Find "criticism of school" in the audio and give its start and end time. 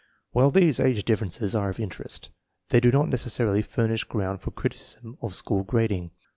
4.49-5.61